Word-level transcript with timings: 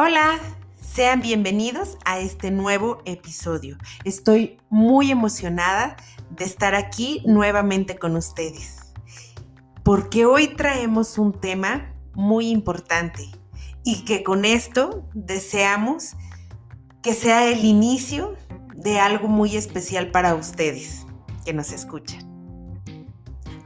Hola, 0.00 0.38
sean 0.80 1.22
bienvenidos 1.22 1.98
a 2.04 2.20
este 2.20 2.52
nuevo 2.52 3.02
episodio. 3.04 3.76
Estoy 4.04 4.60
muy 4.70 5.10
emocionada 5.10 5.96
de 6.30 6.44
estar 6.44 6.76
aquí 6.76 7.20
nuevamente 7.26 7.98
con 7.98 8.14
ustedes, 8.14 8.92
porque 9.82 10.24
hoy 10.24 10.54
traemos 10.54 11.18
un 11.18 11.32
tema 11.32 11.92
muy 12.14 12.48
importante 12.50 13.28
y 13.82 14.04
que 14.04 14.22
con 14.22 14.44
esto 14.44 15.02
deseamos 15.14 16.14
que 17.02 17.12
sea 17.12 17.48
el 17.48 17.64
inicio 17.64 18.36
de 18.76 19.00
algo 19.00 19.26
muy 19.26 19.56
especial 19.56 20.12
para 20.12 20.36
ustedes 20.36 21.06
que 21.44 21.52
nos 21.52 21.72
escuchan. 21.72 22.20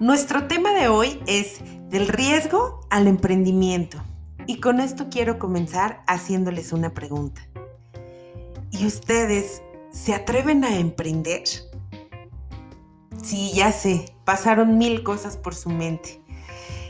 Nuestro 0.01 0.49
tema 0.49 0.73
de 0.73 0.89
hoy 0.89 1.21
es 1.27 1.61
del 1.91 2.09
riesgo 2.09 2.81
al 2.89 3.07
emprendimiento. 3.07 4.03
Y 4.47 4.61
con 4.61 4.81
esto 4.81 5.07
quiero 5.11 5.39
comenzar 5.39 6.03
haciéndoles 6.07 6.73
una 6.73 6.93
pregunta. 6.95 7.47
¿Y 8.71 8.87
ustedes 8.87 9.63
se 9.91 10.15
atreven 10.15 10.65
a 10.65 10.77
emprender? 10.77 11.45
Sí, 13.23 13.53
ya 13.55 13.71
sé, 13.73 14.17
pasaron 14.25 14.79
mil 14.79 15.03
cosas 15.03 15.37
por 15.37 15.55
su 15.55 15.71
mente. 15.71 16.21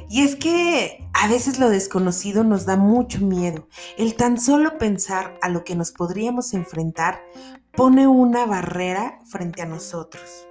Y 0.09 0.23
es 0.23 0.37
que 0.37 1.09
a 1.13 1.29
veces 1.29 1.59
lo 1.59 1.69
desconocido 1.69 2.45
nos 2.45 2.67
da 2.67 2.77
mucho 2.77 3.21
miedo. 3.21 3.69
El 3.97 4.15
tan 4.15 4.39
solo 4.39 4.79
pensar 4.79 5.39
a 5.43 5.49
lo 5.49 5.65
que 5.65 5.75
nos 5.75 5.91
podríamos 5.91 6.55
enfrentar 6.55 7.23
pone 7.73 8.07
una 8.07 8.47
barrera 8.47 9.19
frente 9.25 9.63
a 9.63 9.67
nosotros 9.67 10.47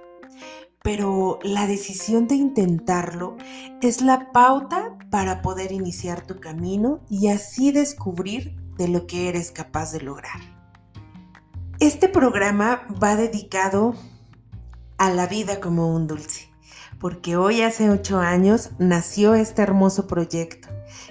pero 0.82 1.38
la 1.42 1.66
decisión 1.66 2.26
de 2.26 2.34
intentarlo 2.34 3.36
es 3.80 4.02
la 4.02 4.32
pauta 4.32 4.96
para 5.12 5.42
poder 5.42 5.72
iniciar 5.72 6.26
tu 6.26 6.40
camino 6.40 7.00
y 7.10 7.28
así 7.28 7.70
descubrir 7.70 8.56
de 8.78 8.88
lo 8.88 9.06
que 9.06 9.28
eres 9.28 9.50
capaz 9.50 9.92
de 9.92 10.00
lograr. 10.00 10.40
Este 11.80 12.08
programa 12.08 12.88
va 12.90 13.14
dedicado 13.14 13.94
a 14.96 15.10
la 15.10 15.26
vida 15.26 15.60
como 15.60 15.94
un 15.94 16.06
dulce, 16.06 16.50
porque 16.98 17.36
hoy 17.36 17.60
hace 17.60 17.90
ocho 17.90 18.20
años 18.20 18.70
nació 18.78 19.34
este 19.34 19.60
hermoso 19.60 20.06
proyecto, 20.06 20.68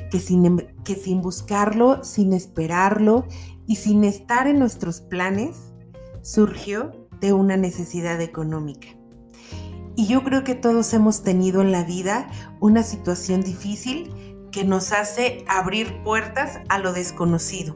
que 0.09 0.19
sin, 0.19 0.47
em, 0.47 0.57
que 0.83 0.95
sin 0.95 1.21
buscarlo, 1.21 2.03
sin 2.03 2.33
esperarlo 2.33 3.27
y 3.67 3.75
sin 3.75 4.03
estar 4.03 4.47
en 4.47 4.57
nuestros 4.57 5.01
planes, 5.01 5.73
surgió 6.23 7.07
de 7.19 7.33
una 7.33 7.55
necesidad 7.55 8.19
económica 8.19 8.87
y 9.95 10.07
yo 10.07 10.23
creo 10.23 10.43
que 10.43 10.55
todos 10.55 10.93
hemos 10.93 11.23
tenido 11.23 11.61
en 11.61 11.71
la 11.71 11.83
vida 11.83 12.29
una 12.59 12.83
situación 12.83 13.41
difícil 13.41 14.13
que 14.51 14.63
nos 14.63 14.91
hace 14.91 15.43
abrir 15.47 16.01
puertas 16.03 16.59
a 16.69 16.79
lo 16.79 16.93
desconocido. 16.93 17.75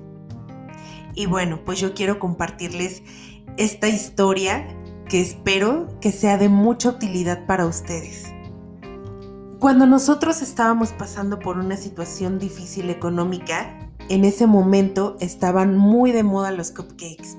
Y 1.13 1.25
bueno, 1.25 1.61
pues 1.65 1.79
yo 1.79 1.93
quiero 1.93 2.19
compartirles 2.19 3.01
esta 3.57 3.87
historia 3.87 4.67
que 5.07 5.21
espero 5.21 5.87
que 6.01 6.11
sea 6.11 6.37
de 6.37 6.49
mucha 6.49 6.89
utilidad 6.89 7.45
para 7.45 7.65
ustedes. 7.65 8.25
Cuando 9.59 9.85
nosotros 9.85 10.41
estábamos 10.41 10.91
pasando 10.91 11.39
por 11.39 11.57
una 11.57 11.77
situación 11.77 12.39
difícil 12.39 12.89
económica, 12.89 13.79
en 14.09 14.25
ese 14.25 14.45
momento 14.45 15.15
estaban 15.19 15.77
muy 15.77 16.11
de 16.11 16.23
moda 16.23 16.51
los 16.51 16.71
cupcakes. 16.71 17.37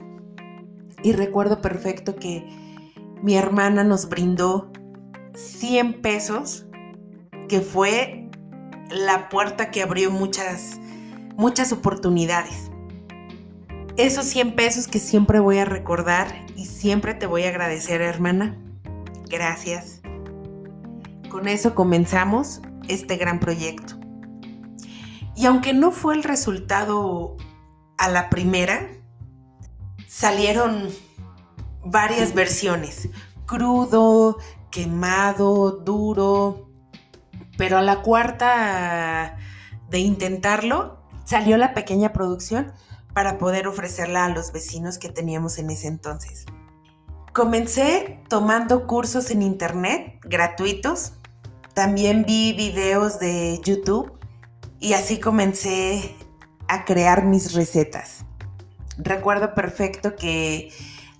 Y 1.02 1.12
recuerdo 1.12 1.60
perfecto 1.60 2.16
que 2.16 2.65
mi 3.22 3.36
hermana 3.36 3.84
nos 3.84 4.08
brindó 4.08 4.70
100 5.34 6.00
pesos, 6.00 6.66
que 7.48 7.60
fue 7.60 8.30
la 8.90 9.28
puerta 9.28 9.70
que 9.70 9.82
abrió 9.82 10.10
muchas, 10.10 10.78
muchas 11.36 11.72
oportunidades. 11.72 12.70
Esos 13.96 14.26
100 14.26 14.54
pesos 14.54 14.88
que 14.88 14.98
siempre 14.98 15.40
voy 15.40 15.58
a 15.58 15.64
recordar 15.64 16.46
y 16.54 16.66
siempre 16.66 17.14
te 17.14 17.26
voy 17.26 17.44
a 17.44 17.48
agradecer, 17.48 18.00
hermana. 18.00 18.56
Gracias. 19.28 20.00
Con 21.30 21.48
eso 21.48 21.74
comenzamos 21.74 22.60
este 22.88 23.16
gran 23.16 23.40
proyecto. 23.40 23.94
Y 25.34 25.46
aunque 25.46 25.74
no 25.74 25.90
fue 25.90 26.14
el 26.14 26.22
resultado 26.22 27.36
a 27.98 28.08
la 28.08 28.30
primera, 28.30 28.88
salieron 30.06 30.88
varias 31.86 32.34
versiones. 32.34 33.08
Crudo, 33.46 34.38
quemado, 34.70 35.72
duro. 35.72 36.68
Pero 37.56 37.78
a 37.78 37.82
la 37.82 38.02
cuarta 38.02 39.38
de 39.88 39.98
intentarlo, 39.98 40.98
salió 41.24 41.56
la 41.56 41.74
pequeña 41.74 42.12
producción 42.12 42.72
para 43.14 43.38
poder 43.38 43.66
ofrecerla 43.66 44.26
a 44.26 44.28
los 44.28 44.52
vecinos 44.52 44.98
que 44.98 45.08
teníamos 45.08 45.58
en 45.58 45.70
ese 45.70 45.88
entonces. 45.88 46.44
Comencé 47.32 48.20
tomando 48.28 48.86
cursos 48.86 49.30
en 49.30 49.42
internet 49.42 50.18
gratuitos. 50.22 51.12
También 51.74 52.24
vi 52.26 52.52
videos 52.52 53.18
de 53.18 53.60
YouTube 53.64 54.12
y 54.80 54.94
así 54.94 55.18
comencé 55.18 56.14
a 56.68 56.84
crear 56.84 57.24
mis 57.24 57.54
recetas. 57.54 58.24
Recuerdo 58.98 59.54
perfecto 59.54 60.16
que 60.16 60.70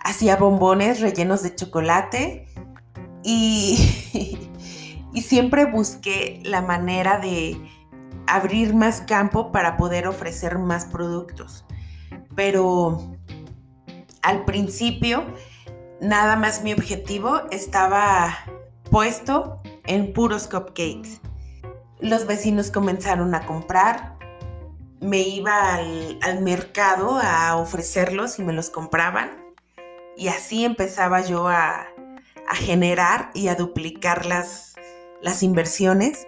hacía 0.06 0.36
bombones 0.36 1.00
rellenos 1.00 1.42
de 1.42 1.54
chocolate 1.54 2.46
y, 3.24 4.38
siempre 5.20 5.64
busqué 5.64 6.40
la 6.44 6.62
manera 6.62 7.18
de 7.18 7.56
abrir 8.28 8.74
más 8.74 9.00
campo 9.00 9.50
para 9.50 9.76
poder 9.76 10.06
ofrecer 10.06 10.58
más 10.58 10.84
productos. 10.84 11.64
Pero 12.36 13.16
al 14.22 14.44
principio, 14.44 15.24
nada 16.00 16.36
más 16.36 16.62
mi 16.62 16.72
objetivo 16.72 17.40
estaba 17.50 18.36
puesto 18.90 19.60
en 19.84 20.12
puros 20.12 20.46
cupcakes. 20.46 21.20
Los 21.98 22.26
vecinos 22.26 22.70
comenzaron 22.70 23.34
a 23.34 23.46
comprar, 23.46 24.16
me 25.00 25.22
iba 25.22 25.74
al 25.74 26.42
mercado 26.42 27.18
a 27.20 27.56
ofrecerlos 27.56 28.38
y 28.38 28.44
me 28.44 28.52
los 28.52 28.70
compraban 28.70 29.45
y 30.16 30.28
así 30.28 30.64
empezaba 30.64 31.20
yo 31.20 31.48
a, 31.48 31.88
generar 32.54 33.30
y 33.34 33.48
a 33.48 33.56
duplicar 33.56 34.24
las, 34.24 34.74
inversiones. 35.42 36.26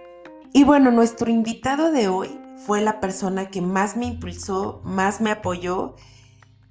Y 0.52 0.64
bueno, 0.64 0.90
nuestro 0.90 1.30
invitado 1.30 1.92
de 1.92 2.08
hoy 2.08 2.40
fue 2.66 2.80
la 2.80 3.00
persona 3.00 3.50
que 3.50 3.60
más 3.62 3.96
me 3.96 4.06
impulsó, 4.06 4.82
más 4.84 5.20
me 5.20 5.30
apoyó 5.30 5.94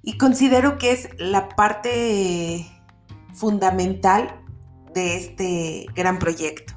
y 0.02 0.18
considero 0.18 0.78
que 0.78 0.92
es 0.92 1.08
la 1.18 1.48
parte 1.48 2.66
fundamental 3.32 4.42
de 4.92 5.16
este 5.16 5.86
gran 5.94 6.18
proyecto. 6.18 6.74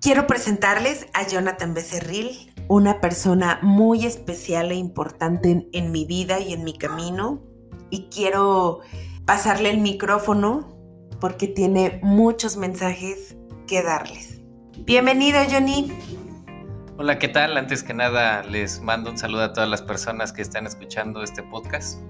Quiero 0.00 0.26
presentarles 0.26 1.06
a 1.12 1.26
Jonathan 1.26 1.74
Becerril, 1.74 2.54
una 2.68 3.00
persona 3.00 3.58
muy 3.62 4.06
especial 4.06 4.72
e 4.72 4.76
importante 4.76 5.68
en 5.72 5.92
mi 5.92 6.06
vida 6.06 6.40
y 6.40 6.54
en 6.54 6.64
mi 6.64 6.78
camino. 6.78 7.42
Y 7.90 8.08
quiero 8.08 8.80
pasarle 9.30 9.70
el 9.70 9.78
micrófono 9.78 10.76
porque 11.20 11.46
tiene 11.46 12.00
muchos 12.02 12.56
mensajes 12.56 13.36
que 13.68 13.80
darles. 13.80 14.40
Bienvenido, 14.78 15.38
Johnny. 15.48 15.92
Hola, 16.98 17.20
¿qué 17.20 17.28
tal? 17.28 17.56
Antes 17.56 17.84
que 17.84 17.94
nada, 17.94 18.42
les 18.42 18.80
mando 18.80 19.08
un 19.08 19.16
saludo 19.16 19.44
a 19.44 19.52
todas 19.52 19.70
las 19.70 19.82
personas 19.82 20.32
que 20.32 20.42
están 20.42 20.66
escuchando 20.66 21.22
este 21.22 21.44
podcast. 21.44 22.00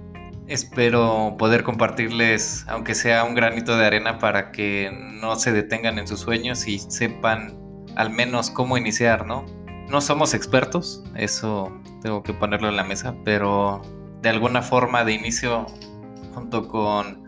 Espero 0.47 1.37
poder 1.39 1.63
compartirles, 1.63 2.65
aunque 2.69 2.95
sea 2.95 3.23
un 3.25 3.35
granito 3.35 3.77
de 3.77 3.85
arena, 3.85 4.19
para 4.19 4.51
que 4.51 4.91
no 5.21 5.37
se 5.37 5.53
detengan 5.53 5.99
en 5.99 6.09
sus 6.09 6.21
sueños 6.21 6.67
y 6.67 6.79
sepan 6.79 7.55
al 7.97 8.09
menos 8.09 8.49
cómo 8.49 8.79
iniciar, 8.79 9.27
¿no? 9.27 9.45
No 9.91 10.01
somos 10.01 10.33
expertos, 10.33 11.05
eso 11.17 11.71
tengo 12.01 12.23
que 12.23 12.33
ponerlo 12.33 12.71
en 12.71 12.77
la 12.77 12.85
mesa, 12.85 13.15
pero 13.27 13.83
de 14.23 14.31
alguna 14.31 14.63
forma 14.63 15.05
de 15.05 15.13
inicio 15.13 15.67
junto 16.35 16.69
con 16.69 17.25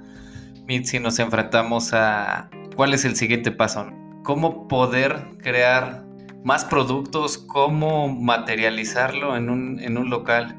Mitzi 0.67 1.01
nos 1.01 1.19
enfrentamos 1.19 1.93
a 1.93 2.51
cuál 2.77 2.95
es 2.95 3.05
el 3.05 3.17
siguiente 3.17 3.51
paso, 3.51 3.91
cómo 4.23 4.69
poder 4.69 5.37
crear 5.43 6.05
más 6.45 6.65
productos, 6.65 7.39
cómo 7.39 8.09
materializarlo 8.09 9.37
en 9.37 9.51
un, 9.51 10.11
local. 10.11 10.57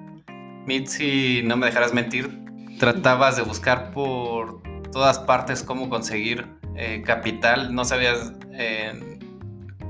Mitzi, 0.66 1.42
no 1.44 1.57
me 1.57 1.66
dejarás 1.66 1.94
mentir, 1.94 2.40
tratabas 2.80 3.36
de 3.36 3.44
buscar 3.44 3.92
por 3.92 4.62
todas 4.92 5.19
partes 5.19 5.63
cómo 5.63 5.89
conseguir 5.89 6.48
eh, 6.75 7.01
capital, 7.06 7.74
no 7.74 7.84
sabías 7.86 8.34
eh, 8.54 9.19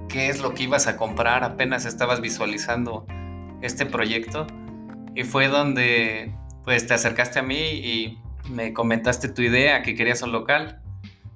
qué 0.10 0.30
es 0.30 0.42
lo 0.42 0.54
que 0.54 0.64
ibas 0.64 0.88
a 0.88 0.98
comprar, 0.98 1.44
apenas 1.44 1.86
estabas 1.86 2.22
visualizando 2.22 3.06
este 3.62 3.86
proyecto. 3.86 4.48
Y 5.16 5.24
fue 5.24 5.48
donde 5.48 6.34
pues 6.64 6.88
te 6.88 6.94
acercaste 6.94 7.40
a 7.40 7.44
mí 7.44 7.56
y 7.56 8.23
me 8.50 8.74
comentaste 8.74 9.30
tu 9.30 9.42
idea, 9.42 9.82
que 9.84 9.96
querías 9.96 10.22
un 10.22 10.32
local. 10.32 10.82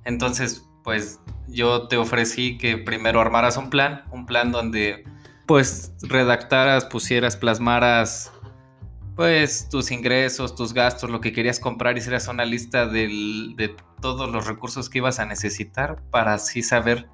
Entonces, 0.06 0.68
pues 0.84 1.20
yo 1.48 1.88
te 1.88 1.98
ofrecí 1.98 2.58
que 2.58 2.78
primero 2.78 3.22
armaras 3.22 3.58
un 3.58 3.70
plan, 3.70 4.04
un 4.12 4.26
plan 4.26 4.52
donde 4.52 5.04
pues 5.46 5.94
redactaras, 6.02 6.86
pusieras, 6.86 7.38
plasmaras 7.38 8.32
pues 9.16 9.68
tus 9.70 9.90
ingresos, 9.90 10.56
tus 10.56 10.74
gastos, 10.74 11.10
lo 11.10 11.22
que 11.22 11.34
querías 11.34 11.60
comprar, 11.60 11.98
hicieras 11.98 12.28
una 12.28 12.46
lista 12.46 12.86
de 12.86 13.76
todos 14.00 14.30
los 14.30 14.46
recursos 14.46 14.90
que 14.90 15.00
ibas 15.00 15.20
a 15.20 15.26
necesitar 15.26 16.04
para 16.12 16.36
así 16.36 16.62
saber 16.62 17.10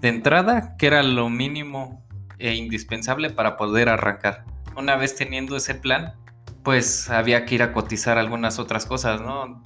de 0.00 0.08
entrada 0.08 0.76
qué 0.76 0.88
era 0.88 1.02
lo 1.02 1.30
mínimo 1.30 2.04
e 2.38 2.54
indispensable 2.54 3.30
para 3.30 3.56
poder 3.56 3.88
arrancar. 3.88 4.44
Una 4.76 4.96
vez 4.96 5.14
teniendo 5.14 5.56
ese 5.56 5.74
plan, 5.74 6.14
pues 6.62 7.10
había 7.10 7.44
que 7.44 7.56
ir 7.56 7.62
a 7.62 7.72
cotizar 7.72 8.18
algunas 8.18 8.58
otras 8.58 8.86
cosas, 8.86 9.20
¿no? 9.20 9.62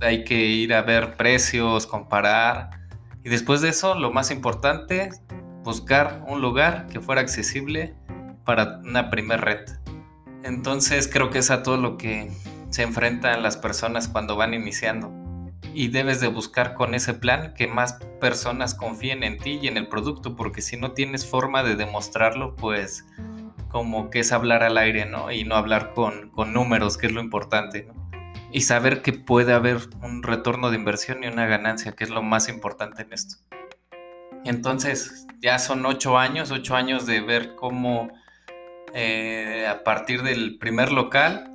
Hay 0.00 0.24
que 0.24 0.34
ir 0.34 0.74
a 0.74 0.82
ver 0.82 1.16
precios, 1.16 1.86
comparar. 1.86 2.70
Y 3.24 3.28
después 3.28 3.60
de 3.60 3.68
eso, 3.68 3.94
lo 3.94 4.12
más 4.12 4.30
importante, 4.30 5.10
buscar 5.62 6.24
un 6.26 6.40
lugar 6.40 6.86
que 6.88 7.00
fuera 7.00 7.20
accesible 7.20 7.94
para 8.44 8.80
una 8.84 9.10
primer 9.10 9.40
red. 9.40 9.60
Entonces 10.42 11.08
creo 11.08 11.30
que 11.30 11.38
es 11.38 11.50
a 11.50 11.62
todo 11.62 11.76
lo 11.76 11.96
que 11.96 12.32
se 12.70 12.82
enfrentan 12.82 13.42
las 13.42 13.56
personas 13.56 14.08
cuando 14.08 14.34
van 14.36 14.54
iniciando. 14.54 15.12
Y 15.74 15.88
debes 15.88 16.20
de 16.20 16.26
buscar 16.26 16.74
con 16.74 16.94
ese 16.94 17.14
plan 17.14 17.54
que 17.54 17.66
más 17.66 17.94
personas 18.20 18.74
confíen 18.74 19.22
en 19.22 19.38
ti 19.38 19.58
y 19.62 19.68
en 19.68 19.76
el 19.76 19.88
producto, 19.88 20.36
porque 20.36 20.60
si 20.60 20.76
no 20.76 20.92
tienes 20.92 21.26
forma 21.26 21.62
de 21.62 21.76
demostrarlo, 21.76 22.56
pues 22.56 23.06
como 23.72 24.10
que 24.10 24.20
es 24.20 24.32
hablar 24.32 24.62
al 24.62 24.76
aire, 24.76 25.06
¿no? 25.06 25.32
Y 25.32 25.44
no 25.44 25.56
hablar 25.56 25.94
con, 25.94 26.30
números, 26.52 26.98
que 26.98 27.06
es 27.06 27.12
lo 27.12 27.22
importante, 27.22 27.84
¿no? 27.84 28.10
Y 28.52 28.60
saber 28.60 29.00
que 29.00 29.14
puede 29.14 29.54
haber 29.54 29.78
un 30.02 30.22
retorno 30.22 30.70
de 30.70 30.76
inversión 30.76 31.24
y 31.24 31.26
una 31.26 31.46
ganancia, 31.46 31.92
que 31.92 32.04
es 32.04 32.10
lo 32.10 32.22
más 32.22 32.50
importante 32.50 33.02
en 33.02 33.14
esto. 33.14 33.36
Entonces, 34.44 35.26
ya 35.40 35.58
son 35.58 35.86
ocho 35.86 36.18
años, 36.18 36.50
ocho 36.50 36.76
años 36.76 37.06
de 37.06 37.22
ver 37.22 37.54
cómo 37.54 38.10
eh, 38.92 39.66
a 39.66 39.82
partir 39.84 40.22
del 40.22 40.58
primer 40.58 40.92
local, 40.92 41.50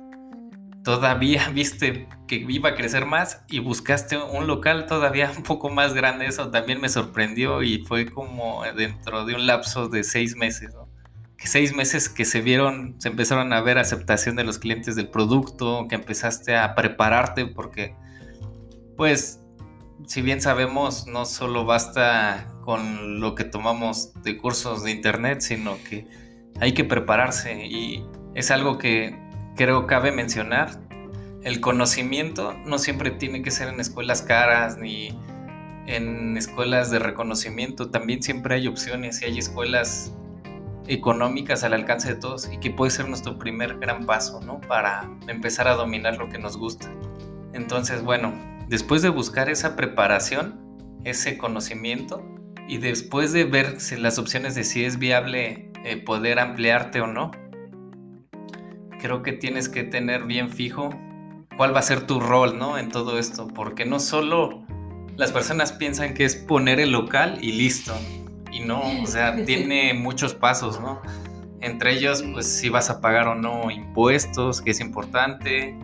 todavía 0.82 1.48
viste 1.54 2.08
que 2.26 2.44
iba 2.48 2.70
a 2.70 2.74
crecer 2.74 3.06
más 3.06 3.44
y 3.48 3.60
buscaste 3.60 4.18
un 4.18 4.48
local 4.48 4.86
todavía 4.86 5.32
un 5.36 5.44
poco 5.44 5.70
más 5.70 5.94
grande. 5.94 6.26
Eso 6.26 6.50
también 6.50 6.80
me 6.80 6.88
sorprendió 6.88 7.62
y 7.62 7.84
fue 7.84 8.06
como 8.06 8.64
dentro 8.76 9.24
de 9.24 9.36
un 9.36 9.46
lapso 9.46 9.88
de 9.88 10.02
seis 10.02 10.34
meses. 10.34 10.74
Que 10.74 10.87
seis 11.46 11.74
meses 11.74 12.08
que 12.08 12.24
se 12.24 12.40
vieron, 12.40 12.96
se 12.98 13.08
empezaron 13.08 13.52
a 13.52 13.60
ver 13.60 13.78
aceptación 13.78 14.36
de 14.36 14.44
los 14.44 14.58
clientes 14.58 14.96
del 14.96 15.08
producto, 15.08 15.86
que 15.88 15.94
empezaste 15.94 16.56
a 16.56 16.74
prepararte 16.74 17.46
porque, 17.46 17.94
pues, 18.96 19.40
si 20.06 20.22
bien 20.22 20.40
sabemos, 20.40 21.06
no 21.06 21.24
solo 21.24 21.64
basta 21.64 22.52
con 22.64 23.20
lo 23.20 23.34
que 23.34 23.44
tomamos 23.44 24.12
de 24.22 24.36
cursos 24.36 24.82
de 24.84 24.90
internet, 24.90 25.40
sino 25.40 25.76
que 25.88 26.06
hay 26.60 26.72
que 26.72 26.84
prepararse 26.84 27.66
y 27.66 28.04
es 28.34 28.50
algo 28.50 28.78
que 28.78 29.18
creo 29.56 29.86
cabe 29.86 30.12
mencionar. 30.12 30.80
El 31.42 31.60
conocimiento 31.60 32.54
no 32.66 32.78
siempre 32.78 33.10
tiene 33.10 33.42
que 33.42 33.50
ser 33.50 33.68
en 33.68 33.80
escuelas 33.80 34.22
caras 34.22 34.76
ni 34.76 35.18
en 35.86 36.36
escuelas 36.36 36.90
de 36.90 36.98
reconocimiento. 36.98 37.90
También 37.90 38.22
siempre 38.22 38.56
hay 38.56 38.66
opciones 38.66 39.22
y 39.22 39.26
hay 39.26 39.38
escuelas 39.38 40.12
económicas 40.88 41.62
al 41.64 41.74
alcance 41.74 42.14
de 42.14 42.20
todos 42.20 42.50
y 42.50 42.58
que 42.58 42.70
puede 42.70 42.90
ser 42.90 43.08
nuestro 43.08 43.38
primer 43.38 43.78
gran 43.78 44.06
paso, 44.06 44.40
¿no? 44.40 44.60
Para 44.60 45.08
empezar 45.28 45.68
a 45.68 45.74
dominar 45.74 46.16
lo 46.16 46.28
que 46.28 46.38
nos 46.38 46.56
gusta. 46.56 46.90
Entonces, 47.52 48.02
bueno, 48.02 48.32
después 48.68 49.02
de 49.02 49.10
buscar 49.10 49.48
esa 49.48 49.76
preparación, 49.76 50.60
ese 51.04 51.38
conocimiento 51.38 52.24
y 52.68 52.78
después 52.78 53.32
de 53.32 53.44
ver 53.44 53.78
las 53.98 54.18
opciones 54.18 54.54
de 54.54 54.64
si 54.64 54.84
es 54.84 54.98
viable 54.98 55.70
eh, 55.84 55.96
poder 55.96 56.38
ampliarte 56.38 57.00
o 57.00 57.06
no. 57.06 57.30
Creo 59.00 59.22
que 59.22 59.32
tienes 59.32 59.68
que 59.68 59.84
tener 59.84 60.24
bien 60.24 60.50
fijo 60.50 60.90
cuál 61.56 61.74
va 61.74 61.80
a 61.80 61.82
ser 61.82 62.06
tu 62.06 62.20
rol, 62.20 62.58
¿no? 62.58 62.78
En 62.78 62.88
todo 62.88 63.18
esto, 63.18 63.48
porque 63.48 63.84
no 63.84 64.00
solo 64.00 64.64
las 65.16 65.32
personas 65.32 65.72
piensan 65.72 66.14
que 66.14 66.24
es 66.24 66.36
poner 66.36 66.78
el 66.80 66.92
local 66.92 67.38
y 67.40 67.52
listo, 67.52 67.94
y 68.52 68.60
no, 68.60 68.82
o 69.02 69.06
sea, 69.06 69.44
tiene 69.44 69.94
muchos 69.94 70.34
pasos, 70.34 70.80
¿no? 70.80 71.00
Entre 71.60 71.92
ellos, 71.92 72.22
pues 72.32 72.46
si 72.46 72.68
vas 72.68 72.90
a 72.90 73.00
pagar 73.00 73.28
o 73.28 73.34
no 73.34 73.70
impuestos, 73.70 74.60
que 74.60 74.70
es 74.70 74.80
importante, 74.80 75.76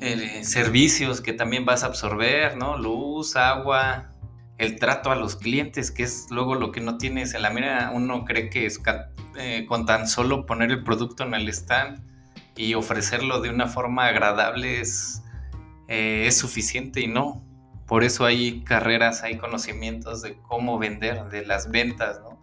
eh, 0.00 0.42
servicios 0.42 1.20
que 1.20 1.32
también 1.32 1.64
vas 1.64 1.84
a 1.84 1.86
absorber, 1.86 2.56
¿no? 2.56 2.76
Luz, 2.76 3.36
agua, 3.36 4.12
el 4.58 4.78
trato 4.78 5.10
a 5.10 5.16
los 5.16 5.36
clientes, 5.36 5.92
que 5.92 6.02
es 6.02 6.26
luego 6.30 6.56
lo 6.56 6.72
que 6.72 6.80
no 6.80 6.98
tienes 6.98 7.34
en 7.34 7.42
la 7.42 7.50
mira. 7.50 7.92
Uno 7.94 8.24
cree 8.24 8.50
que 8.50 8.66
es 8.66 8.80
eh, 9.36 9.64
con 9.68 9.86
tan 9.86 10.08
solo 10.08 10.44
poner 10.44 10.70
el 10.72 10.82
producto 10.82 11.24
en 11.24 11.34
el 11.34 11.48
stand 11.48 12.02
y 12.56 12.74
ofrecerlo 12.74 13.40
de 13.40 13.50
una 13.50 13.66
forma 13.66 14.06
agradable 14.06 14.80
es, 14.80 15.22
eh, 15.88 16.24
es 16.26 16.36
suficiente 16.36 17.00
y 17.00 17.06
no. 17.06 17.44
Por 17.86 18.04
eso 18.04 18.24
hay 18.24 18.62
carreras, 18.64 19.22
hay 19.22 19.38
conocimientos 19.38 20.22
de 20.22 20.36
cómo 20.42 20.78
vender, 20.78 21.24
de 21.28 21.44
las 21.44 21.70
ventas, 21.70 22.20
¿no? 22.20 22.40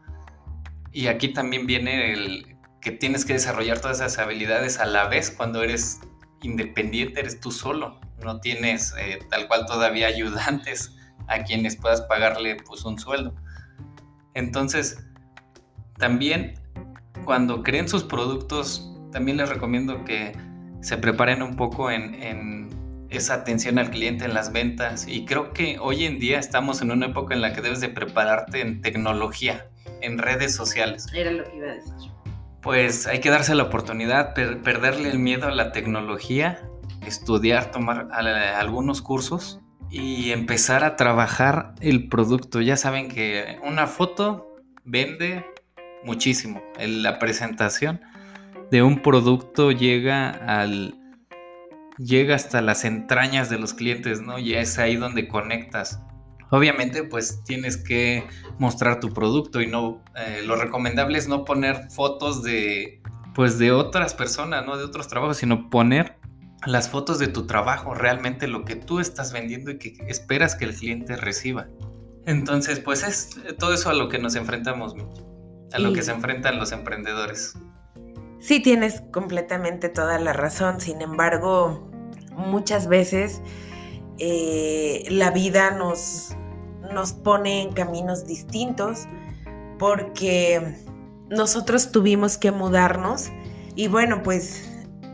Y 0.91 1.07
aquí 1.07 1.29
también 1.29 1.65
viene 1.65 2.13
el 2.13 2.57
que 2.81 2.91
tienes 2.91 3.25
que 3.25 3.33
desarrollar 3.33 3.79
todas 3.79 3.97
esas 3.97 4.17
habilidades 4.19 4.79
a 4.79 4.85
la 4.85 5.07
vez 5.07 5.31
cuando 5.31 5.63
eres 5.63 5.99
independiente, 6.41 7.19
eres 7.19 7.39
tú 7.39 7.51
solo, 7.51 7.99
no 8.23 8.39
tienes 8.39 8.93
eh, 8.97 9.19
tal 9.29 9.47
cual 9.47 9.65
todavía 9.65 10.07
ayudantes 10.07 10.95
a 11.27 11.43
quienes 11.43 11.75
puedas 11.75 12.01
pagarle 12.01 12.55
pues 12.55 12.85
un 12.85 12.97
sueldo. 12.97 13.35
Entonces, 14.33 15.05
también 15.97 16.59
cuando 17.25 17.61
creen 17.63 17.87
sus 17.87 18.03
productos, 18.03 18.91
también 19.11 19.37
les 19.37 19.49
recomiendo 19.49 20.05
que 20.05 20.35
se 20.81 20.97
preparen 20.97 21.41
un 21.41 21.55
poco 21.55 21.91
en, 21.91 22.69
esa 23.09 23.33
atención 23.33 23.79
al 23.79 23.89
cliente, 23.89 24.25
en 24.25 24.33
las 24.33 24.51
ventas. 24.51 25.07
Y 25.07 25.25
creo 25.25 25.53
que 25.53 25.77
hoy 25.79 26.05
en 26.05 26.19
día 26.19 26.39
estamos 26.39 26.81
en 26.81 26.91
una 26.91 27.07
época 27.07 27.33
en 27.33 27.41
la 27.41 27.53
que 27.53 27.61
debes 27.61 27.81
de 27.81 27.89
prepararte 27.89 28.61
en 28.61 28.81
tecnología, 28.81 29.67
en 30.01 30.17
redes 30.17 30.55
sociales. 30.55 31.07
Era 31.13 31.31
lo 31.31 31.43
que 31.43 31.57
iba 31.57 31.67
a 31.67 31.75
decir. 31.75 31.93
Pues 32.61 33.07
hay 33.07 33.19
que 33.19 33.29
darse 33.29 33.55
la 33.55 33.63
oportunidad, 33.63 34.33
perderle 34.33 35.09
el 35.09 35.19
miedo 35.19 35.47
a 35.47 35.51
la 35.51 35.71
tecnología, 35.71 36.61
estudiar, 37.05 37.71
tomar 37.71 38.09
algunos 38.11 39.01
cursos 39.01 39.61
y 39.89 40.31
empezar 40.31 40.83
a 40.83 40.95
trabajar 40.95 41.73
el 41.79 42.09
producto. 42.09 42.61
Ya 42.61 42.75
saben 42.75 43.07
que 43.07 43.59
una 43.63 43.87
foto 43.87 44.55
vende 44.83 45.45
muchísimo. 46.03 46.61
La 46.77 47.17
presentación 47.17 48.01
de 48.71 48.83
un 48.83 49.01
producto 49.01 49.71
llega 49.71 50.29
al 50.29 50.98
llega 51.99 52.35
hasta 52.35 52.61
las 52.61 52.85
entrañas 52.85 53.49
de 53.49 53.59
los 53.59 53.73
clientes, 53.73 54.21
¿no? 54.21 54.39
Y 54.39 54.55
es 54.55 54.79
ahí 54.79 54.95
donde 54.95 55.27
conectas. 55.27 56.01
Obviamente, 56.49 57.03
pues 57.03 57.43
tienes 57.43 57.77
que 57.77 58.25
mostrar 58.57 58.99
tu 58.99 59.13
producto 59.13 59.61
y 59.61 59.67
no 59.67 60.03
eh, 60.15 60.41
lo 60.45 60.55
recomendable 60.55 61.17
es 61.17 61.27
no 61.27 61.45
poner 61.45 61.91
fotos 61.91 62.41
de 62.41 63.01
pues 63.35 63.59
de 63.59 63.71
otras 63.71 64.15
personas, 64.15 64.65
no 64.65 64.75
de 64.75 64.83
otros 64.83 65.07
trabajos, 65.07 65.37
sino 65.37 65.69
poner 65.69 66.17
las 66.65 66.89
fotos 66.89 67.19
de 67.19 67.27
tu 67.27 67.45
trabajo, 67.45 67.93
realmente 67.93 68.47
lo 68.47 68.65
que 68.65 68.75
tú 68.75 68.99
estás 68.99 69.31
vendiendo 69.31 69.71
y 69.71 69.77
que 69.77 69.95
esperas 70.07 70.55
que 70.55 70.65
el 70.65 70.75
cliente 70.75 71.15
reciba. 71.15 71.67
Entonces, 72.25 72.79
pues 72.79 73.03
es 73.03 73.29
todo 73.57 73.73
eso 73.73 73.89
a 73.89 73.93
lo 73.93 74.09
que 74.09 74.19
nos 74.19 74.35
enfrentamos, 74.35 74.93
a 75.71 75.79
lo 75.79 75.93
que 75.93 76.01
se 76.01 76.11
enfrentan 76.11 76.59
los 76.59 76.71
emprendedores. 76.71 77.53
Sí, 78.39 78.61
tienes 78.61 79.01
completamente 79.13 79.89
toda 79.89 80.19
la 80.19 80.33
razón. 80.33 80.79
Sin 80.81 81.01
embargo, 81.01 81.88
muchas 82.39 82.87
veces 82.87 83.41
eh, 84.17 85.05
la 85.09 85.31
vida 85.31 85.71
nos, 85.71 86.35
nos 86.93 87.13
pone 87.13 87.61
en 87.61 87.73
caminos 87.73 88.25
distintos 88.25 89.05
porque 89.77 90.75
nosotros 91.29 91.91
tuvimos 91.91 92.37
que 92.37 92.51
mudarnos 92.51 93.29
y 93.75 93.87
bueno, 93.87 94.23
pues 94.23 94.69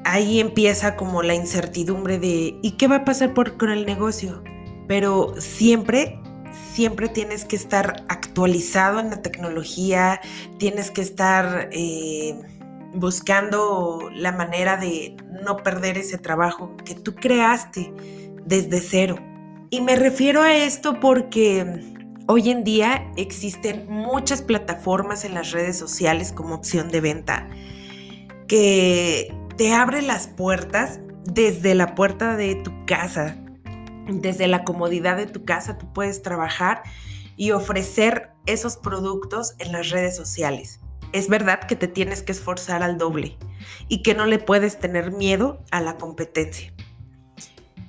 ahí 0.06 0.40
empieza 0.40 0.96
como 0.96 1.22
la 1.24 1.36
incertidumbre 1.36 2.18
de 2.20 2.58
¿y 2.62 2.72
qué 2.78 2.88
va 2.88 2.98
a 2.98 3.06
pasar 3.06 3.34
por, 3.34 3.58
con 3.58 3.70
el 3.70 3.86
negocio? 3.86 4.44
Pero 4.88 5.36
siempre, 5.40 6.20
siempre 6.74 7.10
tienes 7.10 7.46
que 7.46 7.56
estar 7.56 8.06
actualizado 8.08 9.00
en 9.00 9.10
la 9.10 9.22
tecnología, 9.22 10.22
tienes 10.58 10.90
que 10.90 11.02
estar 11.02 11.70
eh, 11.72 12.40
buscando 12.96 14.10
la 14.14 14.32
manera 14.32 14.78
de 14.78 15.16
no 15.44 15.58
perder 15.58 15.98
ese 15.98 16.18
trabajo 16.18 16.76
que 16.86 16.96
tú 16.96 17.16
creaste 17.16 17.94
desde 18.46 18.80
cero. 18.80 19.18
Y 19.70 19.82
me 19.82 19.96
refiero 19.96 20.42
a 20.42 20.56
esto 20.56 21.00
porque 21.00 21.94
hoy 22.28 22.50
en 22.50 22.64
día 22.64 23.12
existen 23.18 23.88
muchas 23.90 24.42
plataformas 24.42 25.26
en 25.26 25.34
las 25.34 25.52
redes 25.52 25.78
sociales 25.78 26.32
como 26.32 26.56
opción 26.56 26.90
de 26.90 27.02
venta 27.02 27.50
que 28.48 29.34
te 29.58 29.74
abre 29.74 30.02
las 30.02 30.28
puertas 30.28 31.00
desde 31.26 31.76
la 31.76 31.96
puerta 31.96 32.36
de 32.36 32.56
tu 32.56 32.72
casa, 32.86 33.36
desde 34.08 34.48
la 34.48 34.64
comodidad 34.64 35.18
de 35.18 35.26
tu 35.26 35.46
casa, 35.46 35.78
tú 35.78 35.92
puedes 35.92 36.22
trabajar 36.22 36.84
y 37.36 37.52
ofrecer 37.52 38.32
esos 38.46 38.78
productos 38.78 39.56
en 39.58 39.72
las 39.72 39.90
redes 39.90 40.16
sociales. 40.16 40.80
Es 41.16 41.30
verdad 41.30 41.62
que 41.62 41.78
te 41.78 41.88
tienes 41.88 42.22
que 42.22 42.34
esforzar 42.34 42.84
al 42.84 42.98
doble 42.98 43.38
y 43.88 44.04
que 44.04 44.14
no 44.14 44.26
le 44.26 44.38
puedes 44.38 44.80
tener 44.80 45.12
miedo 45.12 45.64
a 45.72 45.80
la 45.80 45.96
competencia. 45.96 46.74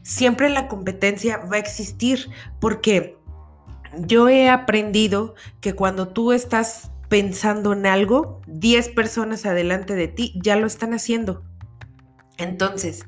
Siempre 0.03 0.49
la 0.49 0.69
competencia 0.69 1.39
va 1.39 1.57
a 1.57 1.59
existir 1.59 2.31
porque 2.61 3.19
yo 3.99 4.29
he 4.29 4.49
aprendido 4.49 5.35
que 5.61 5.75
cuando 5.75 6.07
tú 6.07 6.33
estás 6.33 6.93
pensando 7.09 7.73
en 7.73 7.87
algo, 7.87 8.41
10 8.47 8.91
personas 8.91 9.45
adelante 9.45 9.97
de 9.97 10.07
ti 10.07 10.33
ya 10.41 10.55
lo 10.55 10.69
están 10.69 10.95
haciendo. 10.95 11.43
Entonces, 12.39 13.07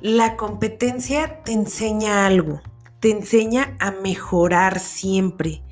la 0.00 0.36
competencia 0.36 1.44
te 1.44 1.52
enseña 1.52 2.26
algo, 2.26 2.62
te 3.04 3.10
enseña 3.10 3.76
a 3.80 3.90
mejorar 3.90 4.80
siempre, 4.80 5.62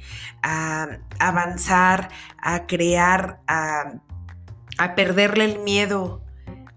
a 0.43 0.99
avanzar, 1.19 2.11
a 2.37 2.67
crear, 2.67 3.41
a, 3.47 3.95
perderle 4.95 5.47
el 5.47 5.61
miedo 5.61 6.23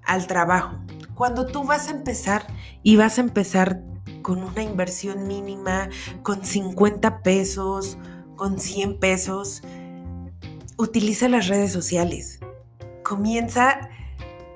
al 0.05 0.27
trabajo. 0.27 0.79
Cuando 1.13 1.45
tú 1.45 1.65
vas 1.65 1.89
a 1.89 1.91
empezar 1.91 2.47
y 2.83 2.95
vas 2.95 3.17
a 3.17 3.21
empezar 3.21 3.81
con 4.21 4.43
una 4.43 4.63
inversión 4.63 5.27
mínima, 5.27 5.89
con 6.23 6.45
50 6.45 7.21
pesos, 7.21 7.97
con 8.37 8.57
100 8.57 8.97
pesos, 8.97 9.61
utiliza 10.77 11.27
las 11.27 11.49
redes 11.49 11.73
sociales. 11.73 12.39
Comienza 13.03 13.89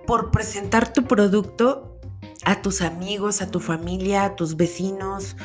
por 0.07 0.31
presentar 0.31 0.93
tu 0.93 1.03
producto 1.03 1.99
a 2.45 2.61
tus 2.61 2.81
amigos, 2.81 3.41
a 3.41 3.51
tu 3.51 3.59
familia, 3.59 4.23
a 4.23 4.35
tus 4.37 4.55
vecinos, 4.55 5.35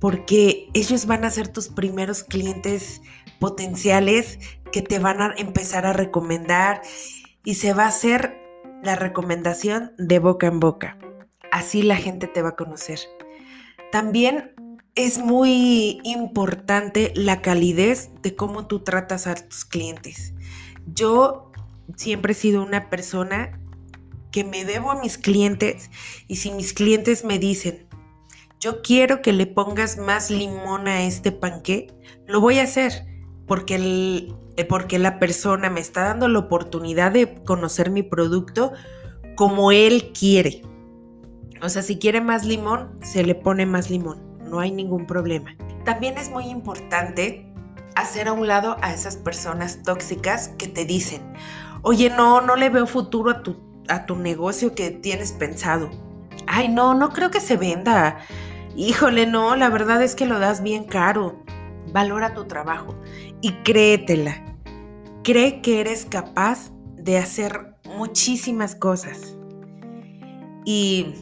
porque 0.00 0.68
ellos 0.74 1.06
van 1.06 1.24
a 1.24 1.30
ser 1.30 1.48
tus 1.48 1.68
primeros 1.68 2.24
clientes 2.24 3.00
potenciales 3.38 4.38
que 4.72 4.82
te 4.82 4.98
van 4.98 5.20
a 5.20 5.34
empezar 5.36 5.86
a 5.86 5.92
recomendar 5.92 6.82
y 7.44 7.54
se 7.54 7.72
va 7.72 7.84
a 7.84 7.88
hacer 7.88 8.36
la 8.82 8.94
recomendación 8.94 9.92
de 9.98 10.18
boca 10.18 10.46
en 10.46 10.60
boca. 10.60 10.98
Así 11.50 11.82
la 11.82 11.96
gente 11.96 12.26
te 12.26 12.42
va 12.42 12.50
a 12.50 12.56
conocer. 12.56 13.00
También 13.90 14.54
es 14.94 15.18
muy 15.18 16.00
importante 16.04 17.12
la 17.14 17.40
calidez 17.40 18.10
de 18.22 18.34
cómo 18.34 18.66
tú 18.66 18.80
tratas 18.80 19.26
a 19.26 19.34
tus 19.34 19.64
clientes. 19.64 20.34
Yo 20.92 21.52
siempre 21.96 22.32
he 22.32 22.36
sido 22.36 22.62
una 22.62 22.90
persona 22.90 23.60
que 24.30 24.44
me 24.44 24.64
debo 24.64 24.90
a 24.90 25.00
mis 25.00 25.16
clientes 25.16 25.90
y 26.26 26.36
si 26.36 26.50
mis 26.50 26.72
clientes 26.72 27.24
me 27.24 27.38
dicen, 27.38 27.87
yo 28.60 28.82
quiero 28.82 29.22
que 29.22 29.32
le 29.32 29.46
pongas 29.46 29.98
más 29.98 30.30
limón 30.30 30.88
a 30.88 31.02
este 31.02 31.32
panqué, 31.32 31.94
lo 32.26 32.40
voy 32.40 32.58
a 32.58 32.64
hacer 32.64 33.06
porque, 33.46 34.34
eh, 34.56 34.64
porque 34.64 34.98
la 34.98 35.18
persona 35.18 35.70
me 35.70 35.80
está 35.80 36.04
dando 36.04 36.28
la 36.28 36.40
oportunidad 36.40 37.12
de 37.12 37.42
conocer 37.44 37.90
mi 37.90 38.02
producto 38.02 38.72
como 39.36 39.72
él 39.72 40.12
quiere. 40.12 40.62
O 41.62 41.68
sea, 41.68 41.82
si 41.82 41.98
quiere 41.98 42.20
más 42.20 42.44
limón, 42.44 42.98
se 43.02 43.24
le 43.24 43.34
pone 43.34 43.66
más 43.66 43.90
limón. 43.90 44.38
No 44.44 44.60
hay 44.60 44.70
ningún 44.70 45.06
problema. 45.06 45.56
También 45.84 46.18
es 46.18 46.30
muy 46.30 46.44
importante 46.44 47.52
hacer 47.94 48.28
a 48.28 48.32
un 48.32 48.46
lado 48.46 48.76
a 48.80 48.92
esas 48.92 49.16
personas 49.16 49.82
tóxicas 49.82 50.48
que 50.58 50.68
te 50.68 50.84
dicen, 50.84 51.22
oye, 51.82 52.10
no, 52.10 52.40
no 52.40 52.54
le 52.54 52.68
veo 52.68 52.86
futuro 52.86 53.30
a 53.30 53.42
tu, 53.42 53.56
a 53.88 54.06
tu 54.06 54.16
negocio 54.16 54.74
que 54.74 54.90
tienes 54.90 55.32
pensado. 55.32 55.90
Ay, 56.46 56.68
no, 56.68 56.94
no 56.94 57.10
creo 57.10 57.30
que 57.30 57.40
se 57.40 57.56
venda. 57.56 58.18
Híjole, 58.76 59.26
no, 59.26 59.56
la 59.56 59.70
verdad 59.70 60.02
es 60.02 60.14
que 60.14 60.26
lo 60.26 60.38
das 60.38 60.62
bien 60.62 60.84
caro. 60.84 61.42
Valora 61.92 62.34
tu 62.34 62.46
trabajo 62.46 62.94
y 63.40 63.52
créetela. 63.64 64.44
Cree 65.24 65.60
que 65.62 65.80
eres 65.80 66.06
capaz 66.06 66.70
de 66.96 67.18
hacer 67.18 67.74
muchísimas 67.96 68.74
cosas. 68.74 69.36
Y 70.64 71.14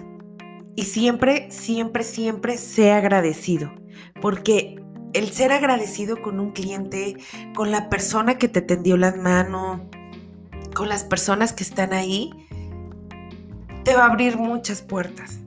y 0.77 0.83
siempre, 0.83 1.51
siempre, 1.51 2.05
siempre 2.05 2.59
sea 2.59 2.99
agradecido, 2.99 3.73
porque 4.21 4.79
el 5.15 5.31
ser 5.31 5.51
agradecido 5.51 6.21
con 6.21 6.39
un 6.39 6.53
cliente, 6.53 7.17
con 7.55 7.71
la 7.71 7.89
persona 7.89 8.37
que 8.37 8.49
te 8.49 8.61
tendió 8.61 8.99
las 8.99 9.17
manos, 9.17 9.81
con 10.75 10.91
las 10.91 11.03
personas 11.03 11.55
que 11.55 11.65
están 11.65 11.95
ahí, 11.95 12.31
te 13.85 13.97
va 13.97 14.03
a 14.03 14.11
abrir 14.11 14.37
muchas 14.37 14.83
puertas. 14.83 15.39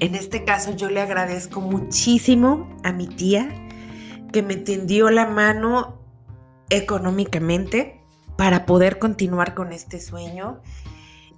En 0.00 0.14
este 0.14 0.44
caso 0.44 0.74
yo 0.74 0.90
le 0.90 1.00
agradezco 1.00 1.60
muchísimo 1.60 2.76
a 2.82 2.92
mi 2.92 3.06
tía 3.06 3.48
que 4.32 4.42
me 4.42 4.56
tendió 4.56 5.10
la 5.10 5.26
mano 5.26 6.00
económicamente 6.70 8.00
para 8.36 8.64
poder 8.64 8.98
continuar 8.98 9.54
con 9.54 9.72
este 9.72 10.00
sueño. 10.00 10.62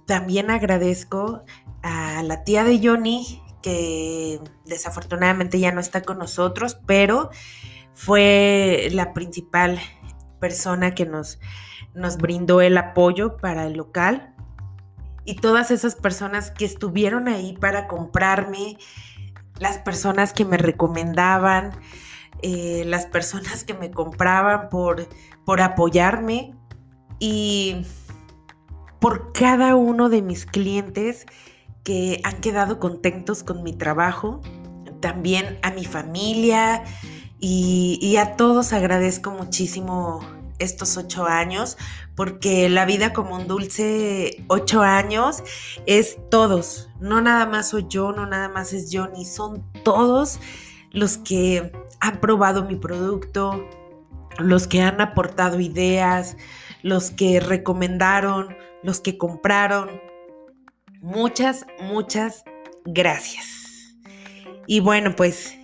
También 0.05 0.49
agradezco 0.49 1.43
a 1.81 2.23
la 2.23 2.43
tía 2.43 2.63
de 2.63 2.79
Johnny, 2.81 3.41
que 3.61 4.39
desafortunadamente 4.65 5.59
ya 5.59 5.71
no 5.71 5.79
está 5.79 6.01
con 6.01 6.17
nosotros, 6.17 6.77
pero 6.85 7.29
fue 7.93 8.89
la 8.91 9.13
principal 9.13 9.79
persona 10.39 10.93
que 10.93 11.05
nos, 11.05 11.39
brindó 12.19 12.61
el 12.61 12.77
apoyo 12.77 13.37
para 13.37 13.65
el 13.65 13.73
local. 13.73 14.33
Y 15.25 15.35
todas 15.35 15.71
esas 15.71 15.95
personas 15.95 16.51
que 16.51 16.65
estuvieron 16.65 17.27
ahí 17.27 17.57
para 17.59 17.87
comprarme, 17.87 18.77
las 19.59 19.77
personas 19.77 20.33
que 20.33 20.45
me 20.45 20.57
recomendaban, 20.57 21.71
eh, 22.41 22.83
las 22.85 23.05
personas 23.05 23.63
que 23.63 23.73
me 23.73 23.91
compraban 23.91 24.69
por, 24.69 25.07
por 25.45 25.61
apoyarme 25.61 26.53
y 27.19 27.85
por 28.99 29.31
cada 29.31 29.75
uno 29.75 30.09
de 30.09 30.21
mis 30.21 30.45
clientes 30.45 31.25
que 31.83 32.21
han 32.23 32.41
quedado 32.41 32.79
contentos 32.79 33.43
con 33.43 33.63
mi 33.63 33.73
trabajo, 33.73 34.41
también 35.01 35.59
a 35.61 35.71
mi 35.71 35.83
familia 35.83 36.83
y, 37.39 38.15
a 38.15 38.37
todos 38.37 38.71
agradezco 38.71 39.31
muchísimo 39.31 40.21
estos 40.59 40.97
ocho 40.97 41.25
años, 41.25 41.77
porque 42.15 42.69
la 42.69 42.85
vida 42.85 43.13
como 43.13 43.35
un 43.35 43.47
dulce, 43.47 44.43
ocho 44.47 44.81
años, 44.81 45.43
es 45.85 46.17
todos, 46.29 46.89
no 46.99 47.21
nada 47.21 47.45
más 47.45 47.69
soy 47.69 47.85
yo, 47.89 48.11
no 48.11 48.25
nada 48.25 48.49
más 48.49 48.73
es 48.73 48.93
ni 49.15 49.25
son 49.25 49.63
todos 49.83 50.39
los 50.91 51.17
que 51.17 51.71
han 51.99 52.19
probado 52.19 52.63
mi 52.65 52.75
producto, 52.75 53.67
los 54.39 54.67
que 54.67 54.81
han 54.81 55.01
aportado 55.01 55.59
ideas, 55.59 56.37
los 56.81 57.11
que 57.11 57.39
recomendaron, 57.39 58.55
los 58.83 58.99
que 58.99 59.17
compraron, 59.17 59.89
Muchas, 61.03 61.65
muchas 61.81 62.45
gracias. 62.85 63.45
Y 64.67 64.79
bueno, 64.79 65.13
pues 65.17 65.57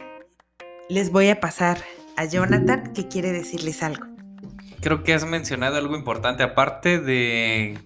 les 0.89 1.13
voy 1.13 1.29
a 1.29 1.39
pasar 1.39 1.77
a 2.17 2.25
Jonathan 2.25 2.91
que 2.91 3.08
quiere 3.08 3.31
decirles 3.31 3.81
algo. 3.81 4.05
Creo 4.81 5.03
que 5.03 5.13
has 5.13 5.25
mencionado 5.25 5.77
algo 5.77 5.95
importante, 5.95 6.43
aparte 6.43 7.00
de 7.00 7.77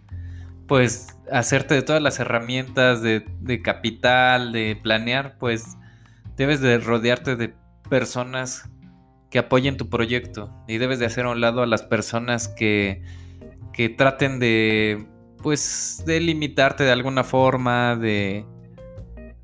pues 0.67 1.07
hacerte 1.31 1.75
de 1.75 1.81
todas 1.81 2.01
las 2.01 2.19
herramientas 2.19 3.01
de, 3.01 3.61
capital, 3.63 4.51
de 4.51 4.79
planear, 4.81 5.37
pues 5.37 5.77
debes 6.37 6.61
de 6.61 6.77
rodearte 6.77 7.35
de 7.35 7.53
personas 7.89 8.69
que 9.29 9.39
apoyen 9.39 9.77
tu 9.77 9.89
proyecto 9.89 10.53
y 10.67 10.77
debes 10.77 10.99
de 10.99 11.05
hacer 11.05 11.25
a 11.25 11.29
un 11.29 11.41
lado 11.41 11.61
a 11.61 11.67
las 11.67 11.83
personas 11.83 12.47
que, 12.47 13.03
que 13.73 13.89
traten 13.89 14.39
de 14.39 15.07
pues 15.43 16.01
de 16.05 16.21
limitarte 16.21 16.85
de 16.85 16.91
alguna 16.91 17.23
forma, 17.23 17.97
de, 17.97 18.45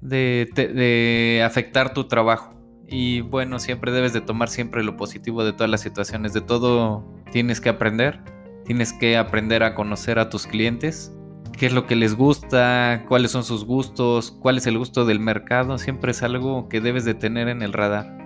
de, 0.01 1.43
afectar 1.45 1.93
tu 1.93 2.07
trabajo. 2.07 2.53
Y 2.89 3.21
bueno, 3.21 3.59
siempre 3.59 3.91
debes 3.91 4.13
de 4.13 4.21
tomar 4.21 4.49
siempre 4.49 4.83
lo 4.83 4.97
positivo 4.97 5.43
de 5.43 5.53
todas 5.53 5.69
las 5.69 5.81
situaciones, 5.81 6.33
de 6.33 6.41
todo 6.41 7.05
tienes 7.31 7.61
que 7.61 7.69
aprender, 7.69 8.19
tienes 8.65 8.93
que 8.93 9.15
aprender 9.17 9.63
a 9.63 9.75
conocer 9.75 10.17
a 10.17 10.29
tus 10.29 10.47
clientes, 10.47 11.13
qué 11.57 11.67
es 11.67 11.73
lo 11.73 11.85
que 11.85 11.95
les 11.95 12.15
gusta, 12.15 13.05
cuáles 13.07 13.31
son 13.31 13.43
sus 13.43 13.65
gustos, 13.65 14.31
cuál 14.31 14.57
es 14.57 14.65
el 14.65 14.77
gusto 14.77 15.05
del 15.05 15.19
mercado, 15.19 15.77
siempre 15.77 16.11
es 16.11 16.23
algo 16.23 16.67
que 16.67 16.81
debes 16.81 17.05
de 17.05 17.13
tener 17.13 17.47
en 17.47 17.61
el 17.61 17.73
radar. 17.73 18.17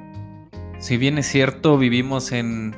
Si 0.79 0.97
bien 0.97 1.17
es 1.17 1.27
cierto, 1.27 1.77
vivimos 1.77 2.31
en 2.31 2.75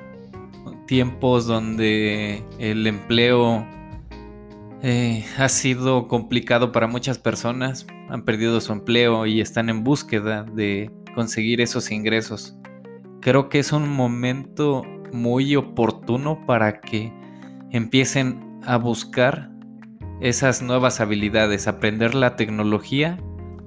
tiempos 0.88 1.46
donde 1.46 2.44
el 2.60 2.88
empleo 2.88 3.66
eh, 4.82 5.26
ha 5.38 5.50
sido 5.50 6.08
complicado 6.08 6.72
para 6.72 6.88
muchas 6.88 7.18
personas, 7.18 7.86
han 8.10 8.24
perdido 8.24 8.62
su 8.62 8.72
empleo 8.72 9.26
y 9.26 9.42
están 9.42 9.70
en 9.70 9.84
búsqueda 9.84 10.44
de 10.44 10.92
conseguir 11.16 11.62
esos 11.62 11.90
ingresos. 11.90 12.56
Creo 13.22 13.50
que 13.50 13.58
es 13.58 13.72
un 13.72 13.90
momento 13.90 14.84
muy 15.12 15.56
oportuno 15.56 16.46
para 16.46 16.82
que 16.82 17.12
empiecen 17.72 18.60
a 18.64 18.78
buscar 18.78 19.50
esas 20.22 20.62
nuevas 20.62 21.02
habilidades, 21.02 21.68
aprender 21.68 22.14
la 22.14 22.36
tecnología, 22.36 23.18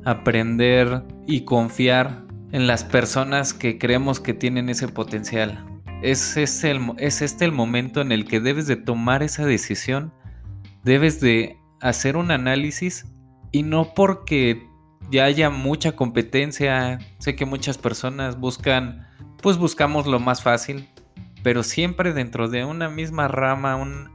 aprender 0.05 1.03
y 1.27 1.41
confiar 1.41 2.25
en 2.53 2.67
las 2.67 2.85
personas 2.85 3.53
que 3.53 3.79
creemos 3.79 4.21
que 4.21 4.35
tienen 4.35 4.69
ese 4.69 4.89
potencial. 4.89 5.65
es, 6.03 6.37
el, 6.65 6.93
es 6.99 7.23
este 7.23 7.45
el 7.45 7.53
momento 7.53 8.01
en 8.01 8.13
el 8.13 8.25
que 8.25 8.41
debes 8.41 8.67
de 8.67 8.77
tomar 8.77 9.23
esa 9.23 9.45
decisión, 9.45 10.13
debes 10.85 11.21
de 11.21 11.57
hacer 11.81 12.17
un 12.17 12.31
análisis 12.31 13.07
y 13.53 13.63
no 13.63 13.95
porque 13.95 14.68
ya 15.11 15.25
haya 15.25 15.51
mucha 15.51 15.93
competencia, 15.93 16.99
sé 17.19 17.35
que 17.37 17.47
muchas 17.47 17.79
personas 17.79 18.39
buscan, 18.39 19.07
pues 19.43 19.57
buscamos 19.57 20.07
lo 20.07 20.21
más 20.21 20.43
fácil, 20.43 20.89
pero 21.43 21.63
siempre 21.63 22.13
dentro 22.13 22.49
de 22.49 22.65
una 22.65 22.89
misma 22.89 23.29
rama, 23.29 23.77
un, 23.77 24.11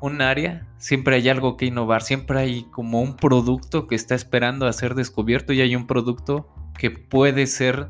un 0.00 0.20
área, 0.20 0.66
siempre 0.76 1.16
hay 1.16 1.28
algo 1.28 1.56
que 1.56 1.66
innovar, 1.66 2.02
siempre 2.02 2.38
hay 2.38 2.64
como 2.64 3.00
un 3.00 3.16
producto 3.16 3.86
que 3.86 3.94
está 3.94 4.14
esperando 4.14 4.66
a 4.66 4.72
ser 4.72 4.94
descubierto 4.94 5.52
y 5.52 5.60
hay 5.60 5.76
un 5.76 5.86
producto 5.86 6.48
que 6.76 6.90
puede 6.90 7.46
ser 7.46 7.88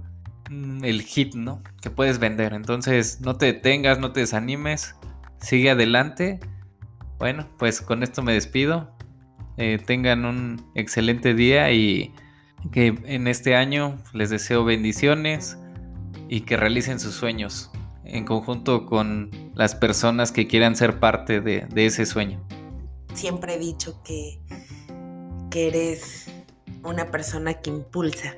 mm, 0.50 0.84
el 0.84 1.02
hit, 1.02 1.34
¿no? 1.34 1.62
Que 1.80 1.90
puedes 1.90 2.18
vender. 2.18 2.52
Entonces, 2.52 3.20
no 3.20 3.36
te 3.36 3.46
detengas, 3.46 3.98
no 3.98 4.12
te 4.12 4.20
desanimes, 4.20 4.94
sigue 5.40 5.70
adelante. 5.70 6.40
Bueno, 7.18 7.48
pues 7.58 7.80
con 7.80 8.02
esto 8.02 8.22
me 8.22 8.34
despido. 8.34 8.94
Eh, 9.56 9.78
tengan 9.84 10.24
un 10.24 10.64
excelente 10.74 11.32
día 11.32 11.70
y 11.72 12.12
que 12.72 12.98
en 13.04 13.26
este 13.26 13.56
año 13.56 13.98
les 14.12 14.30
deseo 14.30 14.64
bendiciones 14.64 15.58
y 16.28 16.42
que 16.42 16.56
realicen 16.56 16.98
sus 16.98 17.14
sueños 17.14 17.70
en 18.04 18.24
conjunto 18.24 18.86
con 18.86 19.30
las 19.54 19.74
personas 19.74 20.32
que 20.32 20.46
quieran 20.46 20.76
ser 20.76 21.00
parte 21.00 21.40
de, 21.40 21.66
ese 21.74 22.06
sueño. 22.06 22.42
Siempre 23.14 23.54
he 23.54 23.58
dicho 23.58 24.02
que, 24.04 24.40
que 25.50 25.68
eres 25.68 26.26
una 26.82 27.10
persona 27.10 27.54
que 27.54 27.70
impulsa. 27.70 28.34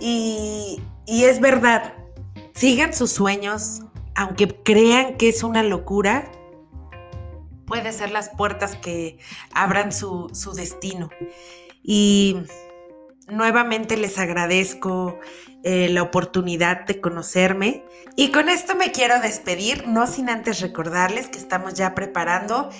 Y, 0.00 0.80
y 1.06 1.24
es 1.24 1.40
verdad, 1.40 1.94
sigan 2.54 2.92
sus 2.92 3.10
sueños, 3.12 3.82
aunque 4.14 4.48
crean 4.48 5.16
que 5.16 5.28
es 5.28 5.42
una 5.42 5.62
locura, 5.62 6.30
puede 7.66 7.92
ser 7.92 8.10
las 8.10 8.28
puertas 8.30 8.76
que 8.76 9.18
abran 9.52 9.92
su, 9.92 10.28
su 10.32 10.52
destino. 10.52 11.10
Y 11.82 12.36
nuevamente 13.28 13.96
les 13.96 14.18
agradezco 14.18 15.18
eh, 15.62 15.88
la 15.88 16.02
oportunidad 16.02 16.86
de 16.86 17.00
conocerme. 17.00 17.84
Y 18.14 18.30
con 18.30 18.48
esto 18.48 18.74
me 18.76 18.92
quiero 18.92 19.20
despedir, 19.20 19.88
no 19.88 20.06
sin 20.06 20.28
antes 20.28 20.60
recordarles 20.60 21.28
que 21.28 21.38
estamos 21.38 21.74
ya 21.74 21.94
preparando 21.94 22.70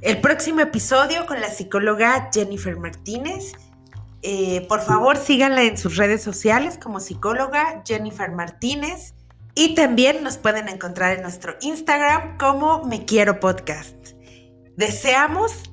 el 0.00 0.20
próximo 0.20 0.60
episodio 0.60 1.26
con 1.26 1.40
la 1.40 1.50
psicóloga 1.50 2.30
Jennifer 2.32 2.76
Martínez. 2.76 3.52
Eh, 4.22 4.66
por 4.68 4.80
favor, 4.80 5.16
síganla 5.16 5.62
en 5.62 5.76
sus 5.76 5.96
redes 5.96 6.22
sociales 6.22 6.78
como 6.82 7.00
psicóloga 7.00 7.82
Jennifer 7.86 8.30
Martínez. 8.32 9.14
Y 9.54 9.74
también 9.74 10.22
nos 10.22 10.38
pueden 10.38 10.68
encontrar 10.68 11.16
en 11.16 11.22
nuestro 11.22 11.56
Instagram 11.60 12.38
como 12.38 12.84
Me 12.84 13.04
Quiero 13.04 13.40
Podcast. 13.40 13.96
Deseamos 14.76 15.69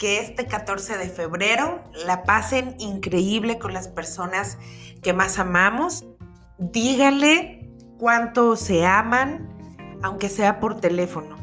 que 0.00 0.18
este 0.18 0.46
14 0.46 0.96
de 0.96 1.10
febrero 1.10 1.84
la 2.06 2.22
pasen 2.22 2.74
increíble 2.78 3.58
con 3.58 3.74
las 3.74 3.86
personas 3.86 4.56
que 5.02 5.12
más 5.12 5.38
amamos. 5.38 6.06
Díganle 6.58 7.68
cuánto 7.98 8.56
se 8.56 8.86
aman, 8.86 9.46
aunque 10.02 10.30
sea 10.30 10.58
por 10.58 10.80
teléfono. 10.80 11.36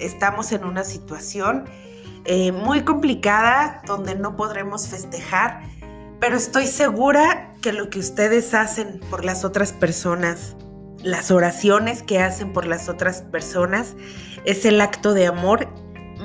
Estamos 0.00 0.50
en 0.50 0.64
una 0.64 0.82
situación 0.82 1.66
eh, 2.24 2.50
muy 2.50 2.82
complicada 2.82 3.82
donde 3.86 4.16
no 4.16 4.34
podremos 4.34 4.88
festejar, 4.88 5.62
pero 6.18 6.36
estoy 6.36 6.66
segura 6.66 7.52
que 7.62 7.72
lo 7.72 7.88
que 7.88 8.00
ustedes 8.00 8.52
hacen 8.52 8.98
por 9.10 9.24
las 9.24 9.44
otras 9.44 9.72
personas, 9.72 10.56
las 11.04 11.30
oraciones 11.30 12.02
que 12.02 12.18
hacen 12.18 12.52
por 12.52 12.66
las 12.66 12.88
otras 12.88 13.22
personas, 13.22 13.94
es 14.44 14.64
el 14.64 14.80
acto 14.80 15.14
de 15.14 15.28
amor 15.28 15.68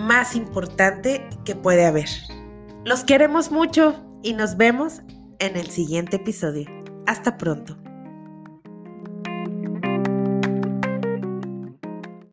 más 0.06 0.36
importante 0.36 1.28
que 1.46 1.56
puede 1.56 1.86
haber. 1.86 2.08
Los 2.86 3.04
queremos 3.04 3.52
mucho 3.52 4.06
y 4.22 4.34
nos 4.34 4.56
vemos 4.56 5.02
en 5.40 5.58
el 5.58 5.72
siguiente 5.72 6.18
episodio. 6.18 6.70
Hasta 7.08 7.38
pronto. 7.38 7.85